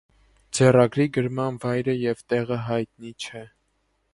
[0.59, 3.45] Ձեռագրի գրման վայրը և տեղը հայտնի չէ։